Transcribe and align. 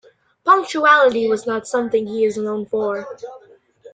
Punctuality 0.43 1.27
was 1.27 1.45
not 1.45 1.67
something 1.67 2.07
he 2.07 2.23
is 2.25 2.35
known 2.35 2.65
for. 2.65 3.05